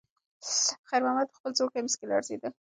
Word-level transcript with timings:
خیر 0.89 1.01
محمد 1.05 1.27
په 1.29 1.35
خپل 1.39 1.51
زوړ 1.57 1.67
کمیس 1.73 1.93
کې 1.97 2.05
لړزېده. 2.11 2.49